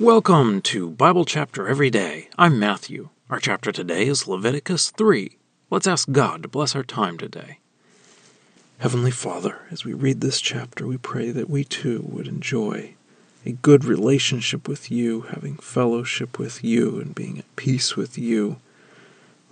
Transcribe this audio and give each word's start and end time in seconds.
Welcome 0.00 0.62
to 0.62 0.92
Bible 0.92 1.26
Chapter 1.26 1.68
Every 1.68 1.90
Day. 1.90 2.30
I'm 2.38 2.58
Matthew. 2.58 3.10
Our 3.28 3.38
chapter 3.38 3.70
today 3.70 4.06
is 4.06 4.26
Leviticus 4.26 4.88
3. 4.92 5.36
Let's 5.68 5.86
ask 5.86 6.10
God 6.10 6.42
to 6.42 6.48
bless 6.48 6.74
our 6.74 6.82
time 6.82 7.18
today. 7.18 7.58
Heavenly 8.78 9.10
Father, 9.10 9.58
as 9.70 9.84
we 9.84 9.92
read 9.92 10.22
this 10.22 10.40
chapter, 10.40 10.86
we 10.86 10.96
pray 10.96 11.32
that 11.32 11.50
we 11.50 11.64
too 11.64 12.02
would 12.08 12.26
enjoy 12.26 12.94
a 13.44 13.52
good 13.52 13.84
relationship 13.84 14.66
with 14.66 14.90
you, 14.90 15.26
having 15.32 15.56
fellowship 15.56 16.38
with 16.38 16.64
you, 16.64 16.98
and 16.98 17.14
being 17.14 17.38
at 17.38 17.56
peace 17.56 17.94
with 17.94 18.16
you. 18.16 18.56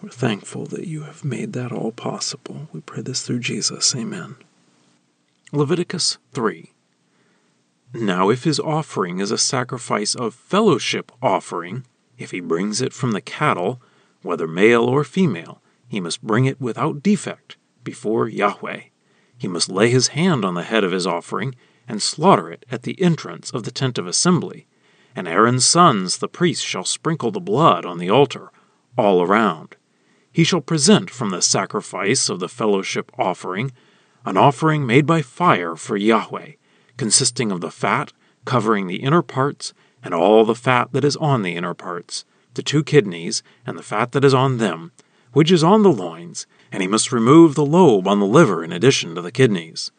We're 0.00 0.08
thankful 0.08 0.64
that 0.68 0.86
you 0.86 1.02
have 1.02 1.26
made 1.26 1.52
that 1.52 1.72
all 1.72 1.92
possible. 1.92 2.68
We 2.72 2.80
pray 2.80 3.02
this 3.02 3.20
through 3.20 3.40
Jesus. 3.40 3.94
Amen. 3.94 4.36
Leviticus 5.52 6.16
3. 6.32 6.70
Now, 7.94 8.28
if 8.28 8.44
his 8.44 8.60
offering 8.60 9.18
is 9.18 9.30
a 9.30 9.38
sacrifice 9.38 10.14
of 10.14 10.34
fellowship 10.34 11.10
offering, 11.22 11.86
if 12.18 12.32
he 12.32 12.40
brings 12.40 12.82
it 12.82 12.92
from 12.92 13.12
the 13.12 13.22
cattle, 13.22 13.80
whether 14.20 14.46
male 14.46 14.84
or 14.84 15.04
female, 15.04 15.62
he 15.88 15.98
must 15.98 16.22
bring 16.22 16.44
it 16.44 16.60
without 16.60 17.02
defect 17.02 17.56
before 17.84 18.28
Yahweh. 18.28 18.80
He 19.38 19.48
must 19.48 19.70
lay 19.70 19.88
his 19.88 20.08
hand 20.08 20.44
on 20.44 20.52
the 20.52 20.64
head 20.64 20.84
of 20.84 20.92
his 20.92 21.06
offering 21.06 21.54
and 21.86 22.02
slaughter 22.02 22.50
it 22.50 22.66
at 22.70 22.82
the 22.82 23.00
entrance 23.00 23.50
of 23.52 23.64
the 23.64 23.70
tent 23.70 23.96
of 23.96 24.06
assembly. 24.06 24.66
And 25.16 25.26
Aaron's 25.26 25.64
sons, 25.64 26.18
the 26.18 26.28
priests, 26.28 26.64
shall 26.64 26.84
sprinkle 26.84 27.30
the 27.30 27.40
blood 27.40 27.86
on 27.86 27.96
the 27.96 28.10
altar 28.10 28.50
all 28.98 29.22
around. 29.22 29.76
He 30.30 30.44
shall 30.44 30.60
present 30.60 31.08
from 31.08 31.30
the 31.30 31.40
sacrifice 31.40 32.28
of 32.28 32.38
the 32.38 32.50
fellowship 32.50 33.10
offering 33.18 33.72
an 34.26 34.36
offering 34.36 34.84
made 34.84 35.06
by 35.06 35.22
fire 35.22 35.74
for 35.74 35.96
Yahweh 35.96 36.52
consisting 36.98 37.50
of 37.50 37.62
the 37.62 37.70
fat 37.70 38.12
covering 38.44 38.86
the 38.86 39.02
inner 39.02 39.22
parts 39.22 39.72
and 40.02 40.12
all 40.12 40.44
the 40.44 40.54
fat 40.54 40.92
that 40.92 41.04
is 41.04 41.16
on 41.16 41.42
the 41.42 41.56
inner 41.56 41.74
parts, 41.74 42.24
the 42.54 42.62
two 42.62 42.84
kidneys 42.84 43.42
and 43.66 43.78
the 43.78 43.82
fat 43.82 44.12
that 44.12 44.24
is 44.24 44.34
on 44.34 44.58
them, 44.58 44.92
which 45.32 45.50
is 45.50 45.64
on 45.64 45.82
the 45.82 45.92
loins, 45.92 46.46
and 46.72 46.82
he 46.82 46.88
must 46.88 47.12
remove 47.12 47.54
the 47.54 47.64
lobe 47.64 48.06
on 48.06 48.20
the 48.20 48.26
liver 48.26 48.64
in 48.64 48.72
addition 48.72 49.14
to 49.14 49.22
the 49.22 49.32
kidneys. 49.32 49.90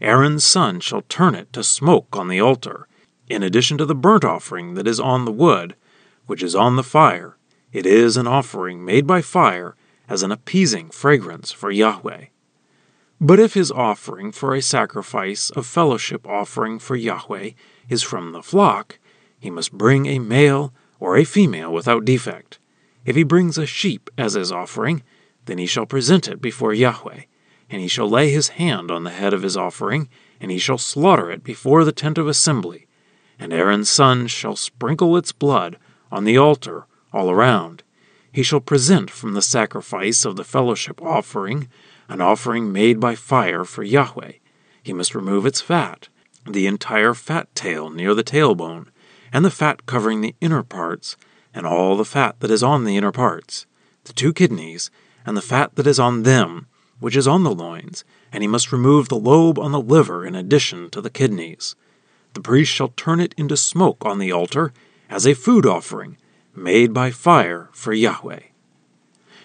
Aaron's 0.00 0.44
son 0.44 0.80
shall 0.80 1.02
turn 1.02 1.34
it 1.34 1.52
to 1.52 1.62
smoke 1.62 2.16
on 2.16 2.28
the 2.28 2.40
altar, 2.40 2.88
in 3.28 3.42
addition 3.42 3.78
to 3.78 3.86
the 3.86 3.94
burnt 3.94 4.24
offering 4.24 4.74
that 4.74 4.86
is 4.86 4.98
on 4.98 5.24
the 5.24 5.32
wood, 5.32 5.76
which 6.26 6.42
is 6.42 6.54
on 6.54 6.76
the 6.76 6.82
fire. 6.82 7.36
It 7.72 7.86
is 7.86 8.16
an 8.16 8.26
offering 8.26 8.84
made 8.84 9.06
by 9.06 9.22
fire 9.22 9.76
as 10.08 10.22
an 10.22 10.32
appeasing 10.32 10.90
fragrance 10.90 11.52
for 11.52 11.70
Yahweh. 11.70 12.26
But 13.24 13.38
if 13.38 13.54
his 13.54 13.70
offering 13.70 14.32
for 14.32 14.52
a 14.52 14.60
sacrifice 14.60 15.50
of 15.50 15.64
fellowship 15.64 16.26
offering 16.26 16.80
for 16.80 16.96
Yahweh 16.96 17.50
is 17.88 18.02
from 18.02 18.32
the 18.32 18.42
flock, 18.42 18.98
he 19.38 19.48
must 19.48 19.70
bring 19.70 20.06
a 20.06 20.18
male 20.18 20.74
or 20.98 21.16
a 21.16 21.22
female 21.22 21.72
without 21.72 22.04
defect. 22.04 22.58
If 23.04 23.14
he 23.14 23.22
brings 23.22 23.56
a 23.56 23.64
sheep 23.64 24.10
as 24.18 24.32
his 24.32 24.50
offering, 24.50 25.04
then 25.44 25.58
he 25.58 25.66
shall 25.66 25.86
present 25.86 26.26
it 26.26 26.42
before 26.42 26.74
Yahweh, 26.74 27.20
and 27.70 27.80
he 27.80 27.86
shall 27.86 28.10
lay 28.10 28.32
his 28.32 28.48
hand 28.48 28.90
on 28.90 29.04
the 29.04 29.10
head 29.10 29.32
of 29.32 29.42
his 29.42 29.56
offering, 29.56 30.08
and 30.40 30.50
he 30.50 30.58
shall 30.58 30.76
slaughter 30.76 31.30
it 31.30 31.44
before 31.44 31.84
the 31.84 31.92
tent 31.92 32.18
of 32.18 32.26
assembly. 32.26 32.88
And 33.38 33.52
Aaron's 33.52 33.88
son 33.88 34.26
shall 34.26 34.56
sprinkle 34.56 35.16
its 35.16 35.30
blood 35.30 35.78
on 36.10 36.24
the 36.24 36.38
altar 36.38 36.86
all 37.12 37.30
around. 37.30 37.84
He 38.32 38.42
shall 38.42 38.60
present 38.60 39.12
from 39.12 39.34
the 39.34 39.42
sacrifice 39.42 40.24
of 40.24 40.34
the 40.34 40.42
fellowship 40.42 41.00
offering 41.00 41.68
an 42.08 42.20
offering 42.20 42.72
made 42.72 43.00
by 43.00 43.14
fire 43.14 43.64
for 43.64 43.82
Yahweh. 43.82 44.32
He 44.82 44.92
must 44.92 45.14
remove 45.14 45.46
its 45.46 45.60
fat, 45.60 46.08
the 46.48 46.66
entire 46.66 47.14
fat 47.14 47.54
tail 47.54 47.90
near 47.90 48.14
the 48.14 48.24
tailbone, 48.24 48.88
and 49.32 49.44
the 49.44 49.50
fat 49.50 49.86
covering 49.86 50.20
the 50.20 50.34
inner 50.40 50.62
parts, 50.62 51.16
and 51.54 51.66
all 51.66 51.96
the 51.96 52.04
fat 52.04 52.40
that 52.40 52.50
is 52.50 52.62
on 52.62 52.84
the 52.84 52.96
inner 52.96 53.12
parts, 53.12 53.66
the 54.04 54.12
two 54.12 54.32
kidneys, 54.32 54.90
and 55.24 55.36
the 55.36 55.42
fat 55.42 55.74
that 55.76 55.86
is 55.86 56.00
on 56.00 56.24
them, 56.24 56.66
which 57.00 57.16
is 57.16 57.28
on 57.28 57.44
the 57.44 57.54
loins, 57.54 58.04
and 58.32 58.42
he 58.42 58.48
must 58.48 58.72
remove 58.72 59.08
the 59.08 59.16
lobe 59.16 59.58
on 59.58 59.72
the 59.72 59.80
liver 59.80 60.24
in 60.26 60.34
addition 60.34 60.90
to 60.90 61.00
the 61.00 61.10
kidneys. 61.10 61.74
The 62.34 62.40
priest 62.40 62.72
shall 62.72 62.88
turn 62.88 63.20
it 63.20 63.34
into 63.36 63.56
smoke 63.56 64.04
on 64.04 64.18
the 64.18 64.32
altar 64.32 64.72
as 65.10 65.26
a 65.26 65.34
food 65.34 65.66
offering, 65.66 66.16
made 66.54 66.92
by 66.92 67.10
fire 67.10 67.68
for 67.72 67.92
Yahweh. 67.92 68.40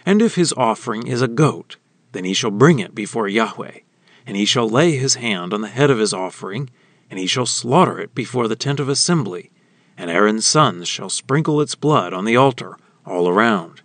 And 0.05 0.21
if 0.21 0.35
his 0.35 0.53
offering 0.53 1.05
is 1.05 1.21
a 1.21 1.27
goat, 1.27 1.75
then 2.17 2.25
he 2.25 2.33
shall 2.33 2.49
bring 2.49 2.79
it 2.79 2.95
before 2.95 3.27
Yahweh, 3.27 3.77
and 4.25 4.35
he 4.35 4.43
shall 4.43 4.67
lay 4.67 4.97
his 4.97 5.13
hand 5.15 5.53
on 5.53 5.61
the 5.61 5.67
head 5.67 5.91
of 5.91 5.99
his 5.99 6.15
offering, 6.15 6.67
and 7.11 7.19
he 7.19 7.27
shall 7.27 7.45
slaughter 7.45 7.99
it 7.99 8.15
before 8.15 8.47
the 8.47 8.55
tent 8.55 8.79
of 8.79 8.89
assembly, 8.89 9.51
and 9.95 10.09
Aaron's 10.09 10.43
sons 10.43 10.87
shall 10.87 11.11
sprinkle 11.11 11.61
its 11.61 11.75
blood 11.75 12.13
on 12.13 12.25
the 12.25 12.35
altar 12.35 12.75
all 13.05 13.29
around. 13.29 13.83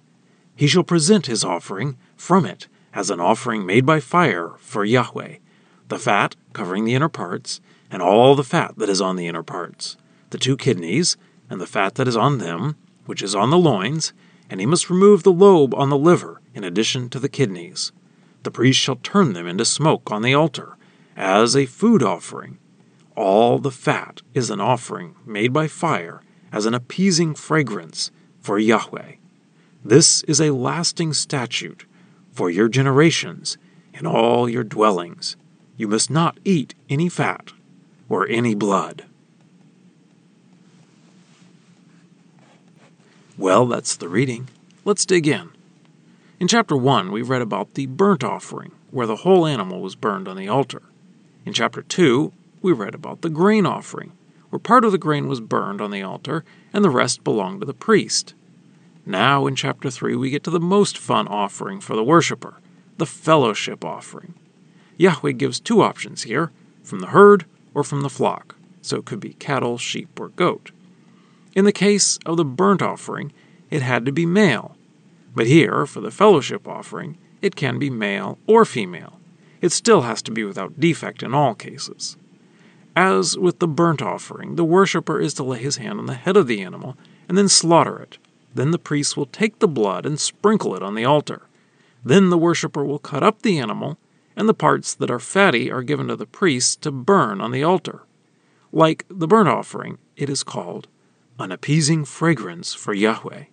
He 0.56 0.66
shall 0.66 0.82
present 0.82 1.26
his 1.26 1.44
offering 1.44 1.98
from 2.16 2.46
it 2.46 2.68
as 2.94 3.10
an 3.10 3.20
offering 3.20 3.66
made 3.66 3.84
by 3.84 4.00
fire 4.00 4.52
for 4.56 4.82
Yahweh, 4.82 5.36
the 5.88 5.98
fat 5.98 6.34
covering 6.54 6.86
the 6.86 6.94
inner 6.94 7.10
parts, 7.10 7.60
and 7.90 8.00
all 8.00 8.34
the 8.34 8.42
fat 8.42 8.72
that 8.78 8.88
is 8.88 9.02
on 9.02 9.16
the 9.16 9.26
inner 9.26 9.42
parts, 9.42 9.98
the 10.30 10.38
two 10.38 10.56
kidneys, 10.56 11.18
and 11.50 11.60
the 11.60 11.66
fat 11.66 11.96
that 11.96 12.08
is 12.08 12.16
on 12.16 12.38
them, 12.38 12.76
which 13.04 13.20
is 13.20 13.34
on 13.34 13.50
the 13.50 13.58
loins, 13.58 14.14
and 14.48 14.58
he 14.58 14.64
must 14.64 14.88
remove 14.88 15.22
the 15.22 15.30
lobe 15.30 15.74
on 15.74 15.90
the 15.90 15.98
liver 15.98 16.40
in 16.54 16.64
addition 16.64 17.10
to 17.10 17.18
the 17.18 17.28
kidneys 17.28 17.92
the 18.44 18.50
priest 18.50 18.78
shall 18.78 18.96
turn 18.96 19.32
them 19.32 19.46
into 19.46 19.64
smoke 19.64 20.10
on 20.10 20.22
the 20.22 20.34
altar, 20.34 20.76
as 21.16 21.56
a 21.56 21.66
food 21.66 22.02
offering. 22.02 22.58
All 23.14 23.58
the 23.58 23.70
fat 23.70 24.22
is 24.34 24.50
an 24.50 24.60
offering 24.60 25.14
made 25.26 25.52
by 25.52 25.68
fire 25.68 26.22
as 26.50 26.66
an 26.66 26.74
appeasing 26.74 27.34
fragrance 27.34 28.10
for 28.40 28.58
Yahweh. 28.58 29.12
This 29.84 30.22
is 30.24 30.40
a 30.40 30.50
lasting 30.50 31.12
statute 31.12 31.84
for 32.32 32.50
your 32.50 32.68
generations 32.68 33.58
in 33.92 34.06
all 34.06 34.48
your 34.48 34.64
dwellings. 34.64 35.36
You 35.76 35.88
must 35.88 36.10
not 36.10 36.38
eat 36.44 36.74
any 36.88 37.08
fat 37.08 37.52
or 38.08 38.28
any 38.28 38.54
blood. 38.54 39.04
Well, 43.36 43.66
that's 43.66 43.96
the 43.96 44.08
reading. 44.08 44.48
Let's 44.84 45.04
dig 45.04 45.26
in. 45.26 45.50
In 46.42 46.48
chapter 46.48 46.76
1, 46.76 47.12
we 47.12 47.22
read 47.22 47.40
about 47.40 47.74
the 47.74 47.86
burnt 47.86 48.24
offering, 48.24 48.72
where 48.90 49.06
the 49.06 49.22
whole 49.22 49.46
animal 49.46 49.80
was 49.80 49.94
burned 49.94 50.26
on 50.26 50.36
the 50.36 50.48
altar. 50.48 50.82
In 51.46 51.52
chapter 51.52 51.82
2, 51.82 52.32
we 52.60 52.72
read 52.72 52.96
about 52.96 53.22
the 53.22 53.30
grain 53.30 53.64
offering, 53.64 54.10
where 54.50 54.58
part 54.58 54.84
of 54.84 54.90
the 54.90 54.98
grain 54.98 55.28
was 55.28 55.38
burned 55.38 55.80
on 55.80 55.92
the 55.92 56.02
altar 56.02 56.44
and 56.72 56.84
the 56.84 56.90
rest 56.90 57.22
belonged 57.22 57.60
to 57.60 57.66
the 57.66 57.72
priest. 57.72 58.34
Now, 59.06 59.46
in 59.46 59.54
chapter 59.54 59.88
3, 59.88 60.16
we 60.16 60.30
get 60.30 60.42
to 60.42 60.50
the 60.50 60.58
most 60.58 60.98
fun 60.98 61.28
offering 61.28 61.80
for 61.80 61.94
the 61.94 62.02
worshiper 62.02 62.56
the 62.98 63.06
fellowship 63.06 63.84
offering. 63.84 64.34
Yahweh 64.96 65.30
gives 65.30 65.60
two 65.60 65.80
options 65.80 66.24
here 66.24 66.50
from 66.82 66.98
the 66.98 67.10
herd 67.14 67.46
or 67.72 67.84
from 67.84 68.00
the 68.00 68.10
flock, 68.10 68.56
so 68.80 68.96
it 68.96 69.04
could 69.04 69.20
be 69.20 69.34
cattle, 69.34 69.78
sheep, 69.78 70.18
or 70.18 70.30
goat. 70.30 70.72
In 71.54 71.66
the 71.66 71.70
case 71.70 72.18
of 72.26 72.36
the 72.36 72.44
burnt 72.44 72.82
offering, 72.82 73.32
it 73.70 73.82
had 73.82 74.04
to 74.06 74.10
be 74.10 74.26
male, 74.26 74.76
but 75.34 75.46
here, 75.46 75.86
for 75.86 76.00
the 76.00 76.10
fellowship 76.10 76.68
offering, 76.68 77.18
it 77.40 77.56
can 77.56 77.78
be 77.78 77.90
male 77.90 78.38
or 78.46 78.64
female. 78.64 79.18
It 79.60 79.72
still 79.72 80.02
has 80.02 80.22
to 80.22 80.30
be 80.30 80.44
without 80.44 80.80
defect 80.80 81.22
in 81.22 81.34
all 81.34 81.54
cases. 81.54 82.16
As 82.94 83.38
with 83.38 83.58
the 83.58 83.68
burnt 83.68 84.02
offering, 84.02 84.56
the 84.56 84.64
worshipper 84.64 85.20
is 85.20 85.32
to 85.34 85.42
lay 85.42 85.58
his 85.58 85.76
hand 85.76 85.98
on 85.98 86.06
the 86.06 86.14
head 86.14 86.36
of 86.36 86.46
the 86.46 86.60
animal 86.60 86.96
and 87.28 87.38
then 87.38 87.48
slaughter 87.48 87.98
it. 87.98 88.18
Then 88.54 88.70
the 88.70 88.78
priest 88.78 89.16
will 89.16 89.26
take 89.26 89.58
the 89.58 89.68
blood 89.68 90.04
and 90.04 90.20
sprinkle 90.20 90.76
it 90.76 90.82
on 90.82 90.94
the 90.94 91.04
altar. 91.04 91.42
Then 92.04 92.30
the 92.30 92.36
worshipper 92.38 92.84
will 92.84 92.98
cut 92.98 93.22
up 93.22 93.40
the 93.40 93.58
animal, 93.58 93.96
and 94.36 94.48
the 94.48 94.54
parts 94.54 94.94
that 94.94 95.10
are 95.10 95.18
fatty 95.18 95.70
are 95.70 95.82
given 95.82 96.08
to 96.08 96.16
the 96.16 96.26
priest 96.26 96.82
to 96.82 96.90
burn 96.90 97.40
on 97.40 97.52
the 97.52 97.62
altar. 97.62 98.02
Like 98.72 99.06
the 99.08 99.28
burnt 99.28 99.48
offering, 99.48 99.98
it 100.16 100.28
is 100.28 100.42
called 100.42 100.88
an 101.38 101.52
appeasing 101.52 102.04
fragrance 102.04 102.74
for 102.74 102.92
Yahweh. 102.92 103.44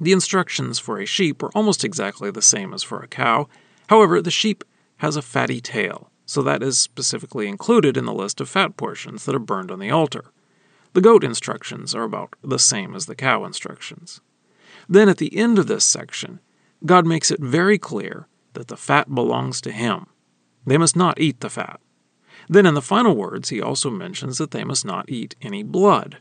The 0.00 0.12
instructions 0.12 0.78
for 0.78 0.98
a 0.98 1.04
sheep 1.04 1.42
are 1.42 1.50
almost 1.54 1.84
exactly 1.84 2.30
the 2.30 2.40
same 2.40 2.72
as 2.72 2.82
for 2.82 3.00
a 3.00 3.06
cow. 3.06 3.48
However, 3.88 4.22
the 4.22 4.30
sheep 4.30 4.64
has 4.98 5.14
a 5.14 5.22
fatty 5.22 5.60
tail, 5.60 6.10
so 6.24 6.42
that 6.42 6.62
is 6.62 6.78
specifically 6.78 7.46
included 7.46 7.98
in 7.98 8.06
the 8.06 8.14
list 8.14 8.40
of 8.40 8.48
fat 8.48 8.78
portions 8.78 9.26
that 9.26 9.34
are 9.34 9.38
burned 9.38 9.70
on 9.70 9.78
the 9.78 9.90
altar. 9.90 10.32
The 10.94 11.02
goat 11.02 11.22
instructions 11.22 11.94
are 11.94 12.02
about 12.02 12.34
the 12.42 12.58
same 12.58 12.94
as 12.94 13.06
the 13.06 13.14
cow 13.14 13.44
instructions. 13.44 14.22
Then 14.88 15.08
at 15.08 15.18
the 15.18 15.36
end 15.36 15.58
of 15.58 15.66
this 15.66 15.84
section, 15.84 16.40
God 16.86 17.06
makes 17.06 17.30
it 17.30 17.40
very 17.40 17.78
clear 17.78 18.26
that 18.54 18.68
the 18.68 18.76
fat 18.76 19.14
belongs 19.14 19.60
to 19.60 19.70
Him. 19.70 20.06
They 20.64 20.78
must 20.78 20.96
not 20.96 21.20
eat 21.20 21.40
the 21.40 21.50
fat. 21.50 21.78
Then 22.48 22.64
in 22.64 22.74
the 22.74 22.82
final 22.82 23.14
words, 23.14 23.50
He 23.50 23.60
also 23.60 23.90
mentions 23.90 24.38
that 24.38 24.50
they 24.50 24.64
must 24.64 24.84
not 24.84 25.10
eat 25.10 25.36
any 25.42 25.62
blood. 25.62 26.18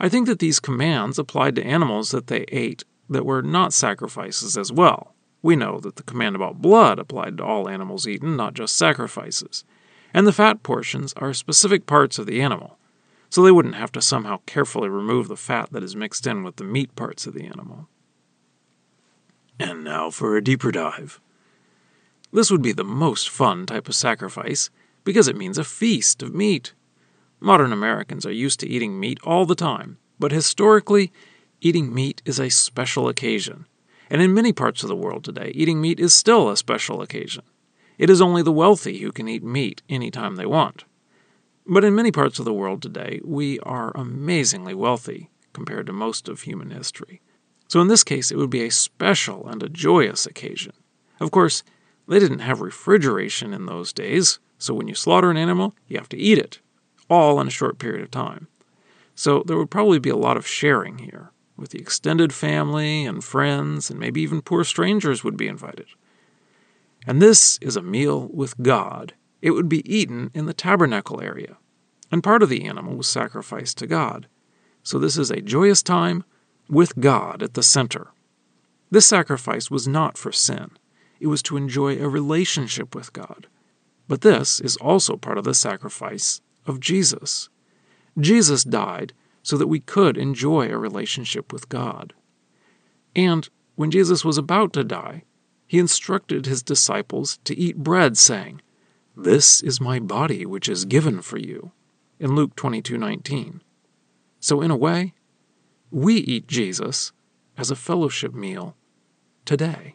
I 0.00 0.08
think 0.08 0.26
that 0.26 0.40
these 0.40 0.60
commands 0.60 1.18
applied 1.18 1.54
to 1.56 1.64
animals 1.64 2.10
that 2.10 2.26
they 2.26 2.44
ate 2.48 2.84
that 3.08 3.26
were 3.26 3.42
not 3.42 3.72
sacrifices 3.72 4.56
as 4.56 4.72
well. 4.72 5.14
We 5.42 5.56
know 5.56 5.78
that 5.80 5.96
the 5.96 6.02
command 6.02 6.34
about 6.34 6.60
blood 6.62 6.98
applied 6.98 7.36
to 7.36 7.44
all 7.44 7.68
animals 7.68 8.08
eaten, 8.08 8.36
not 8.36 8.54
just 8.54 8.76
sacrifices. 8.76 9.64
And 10.12 10.26
the 10.26 10.32
fat 10.32 10.62
portions 10.62 11.12
are 11.14 11.32
specific 11.34 11.86
parts 11.86 12.18
of 12.18 12.26
the 12.26 12.40
animal. 12.40 12.78
so 13.28 13.42
they 13.42 13.50
wouldn't 13.50 13.74
have 13.74 13.92
to 13.92 14.00
somehow 14.00 14.40
carefully 14.46 14.88
remove 14.88 15.28
the 15.28 15.36
fat 15.36 15.70
that 15.72 15.82
is 15.82 15.96
mixed 15.96 16.26
in 16.26 16.42
with 16.42 16.56
the 16.56 16.64
meat 16.64 16.94
parts 16.96 17.26
of 17.26 17.34
the 17.34 17.44
animal. 17.44 17.88
And 19.58 19.84
now 19.84 20.10
for 20.10 20.36
a 20.36 20.44
deeper 20.44 20.70
dive. 20.70 21.20
This 22.32 22.50
would 22.50 22.62
be 22.62 22.72
the 22.72 22.84
most 22.84 23.28
fun 23.28 23.66
type 23.66 23.88
of 23.88 23.94
sacrifice 23.94 24.70
because 25.04 25.28
it 25.28 25.36
means 25.36 25.58
a 25.58 25.64
feast 25.64 26.22
of 26.22 26.34
meat. 26.34 26.74
Modern 27.40 27.72
Americans 27.72 28.26
are 28.26 28.32
used 28.32 28.60
to 28.60 28.68
eating 28.68 28.98
meat 28.98 29.18
all 29.22 29.46
the 29.46 29.54
time, 29.54 29.98
but 30.18 30.32
historically, 30.32 31.12
eating 31.60 31.94
meat 31.94 32.22
is 32.24 32.38
a 32.38 32.50
special 32.50 33.08
occasion. 33.08 33.66
And 34.10 34.22
in 34.22 34.34
many 34.34 34.52
parts 34.52 34.82
of 34.82 34.88
the 34.88 34.96
world 34.96 35.24
today, 35.24 35.52
eating 35.54 35.80
meat 35.80 35.98
is 35.98 36.14
still 36.14 36.48
a 36.48 36.56
special 36.56 37.02
occasion. 37.02 37.42
It 37.98 38.10
is 38.10 38.20
only 38.20 38.42
the 38.42 38.52
wealthy 38.52 38.98
who 38.98 39.10
can 39.10 39.28
eat 39.28 39.42
meat 39.42 39.82
any 39.88 40.10
time 40.10 40.36
they 40.36 40.46
want. 40.46 40.84
But 41.66 41.84
in 41.84 41.94
many 41.94 42.12
parts 42.12 42.38
of 42.38 42.44
the 42.44 42.52
world 42.52 42.82
today, 42.82 43.20
we 43.24 43.58
are 43.60 43.96
amazingly 43.96 44.74
wealthy 44.74 45.30
compared 45.52 45.86
to 45.86 45.92
most 45.92 46.28
of 46.28 46.42
human 46.42 46.70
history. 46.70 47.20
So 47.68 47.80
in 47.80 47.88
this 47.88 48.04
case, 48.04 48.30
it 48.30 48.36
would 48.36 48.50
be 48.50 48.64
a 48.64 48.70
special 48.70 49.48
and 49.48 49.62
a 49.62 49.68
joyous 49.68 50.26
occasion. 50.26 50.74
Of 51.18 51.30
course, 51.30 51.64
they 52.06 52.20
didn't 52.20 52.40
have 52.40 52.60
refrigeration 52.60 53.52
in 53.52 53.66
those 53.66 53.92
days, 53.92 54.38
so 54.58 54.74
when 54.74 54.86
you 54.86 54.94
slaughter 54.94 55.30
an 55.30 55.36
animal, 55.36 55.74
you 55.88 55.98
have 55.98 56.08
to 56.10 56.18
eat 56.18 56.38
it, 56.38 56.60
all 57.10 57.40
in 57.40 57.48
a 57.48 57.50
short 57.50 57.78
period 57.78 58.02
of 58.02 58.10
time. 58.10 58.46
So 59.16 59.42
there 59.44 59.56
would 59.56 59.70
probably 59.70 59.98
be 59.98 60.10
a 60.10 60.16
lot 60.16 60.36
of 60.36 60.46
sharing 60.46 60.98
here, 60.98 61.32
with 61.56 61.70
the 61.70 61.78
extended 61.78 62.32
family 62.32 63.04
and 63.04 63.24
friends, 63.24 63.90
and 63.90 63.98
maybe 63.98 64.20
even 64.20 64.42
poor 64.42 64.64
strangers 64.64 65.24
would 65.24 65.36
be 65.36 65.48
invited. 65.48 65.86
And 67.06 67.22
this 67.22 67.58
is 67.62 67.76
a 67.76 67.82
meal 67.82 68.28
with 68.32 68.60
God. 68.62 69.14
It 69.40 69.52
would 69.52 69.68
be 69.68 69.90
eaten 69.90 70.30
in 70.34 70.46
the 70.46 70.54
tabernacle 70.54 71.20
area, 71.20 71.56
and 72.10 72.22
part 72.22 72.42
of 72.42 72.48
the 72.48 72.64
animal 72.64 72.96
was 72.96 73.06
sacrificed 73.06 73.78
to 73.78 73.86
God. 73.86 74.26
So 74.82 74.98
this 74.98 75.16
is 75.16 75.30
a 75.30 75.40
joyous 75.40 75.82
time 75.82 76.24
with 76.68 76.98
God 76.98 77.42
at 77.42 77.54
the 77.54 77.62
center. 77.62 78.08
This 78.90 79.06
sacrifice 79.06 79.70
was 79.70 79.88
not 79.88 80.16
for 80.16 80.32
sin, 80.32 80.70
it 81.18 81.26
was 81.28 81.42
to 81.42 81.56
enjoy 81.56 81.96
a 81.96 82.08
relationship 82.08 82.94
with 82.94 83.12
God. 83.12 83.46
But 84.08 84.20
this 84.20 84.60
is 84.60 84.76
also 84.76 85.16
part 85.16 85.38
of 85.38 85.44
the 85.44 85.54
sacrifice 85.54 86.40
of 86.66 86.80
Jesus. 86.80 87.48
Jesus 88.18 88.64
died 88.64 89.12
so 89.46 89.56
that 89.56 89.68
we 89.68 89.78
could 89.78 90.18
enjoy 90.18 90.68
a 90.68 90.76
relationship 90.76 91.52
with 91.52 91.68
God. 91.68 92.12
And 93.14 93.48
when 93.76 93.92
Jesus 93.92 94.24
was 94.24 94.38
about 94.38 94.72
to 94.72 94.82
die, 94.82 95.22
he 95.68 95.78
instructed 95.78 96.46
his 96.46 96.64
disciples 96.64 97.38
to 97.44 97.56
eat 97.56 97.76
bread, 97.76 98.18
saying, 98.18 98.60
This 99.16 99.60
is 99.60 99.80
my 99.80 100.00
body 100.00 100.44
which 100.44 100.68
is 100.68 100.84
given 100.84 101.22
for 101.22 101.38
you, 101.38 101.70
in 102.18 102.34
Luke 102.34 102.56
22:19. 102.56 103.60
So 104.40 104.60
in 104.62 104.72
a 104.72 104.76
way, 104.76 105.14
we 105.92 106.16
eat 106.16 106.48
Jesus 106.48 107.12
as 107.56 107.70
a 107.70 107.76
fellowship 107.76 108.34
meal 108.34 108.74
today. 109.44 109.94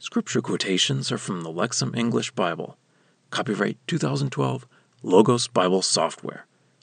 Scripture 0.00 0.42
quotations 0.42 1.12
are 1.12 1.18
from 1.18 1.42
the 1.42 1.52
Lexham 1.52 1.96
English 1.96 2.32
Bible. 2.32 2.76
Copyright 3.30 3.78
2012, 3.86 4.66
Logos 5.04 5.46
Bible 5.46 5.80
Software. 5.80 6.46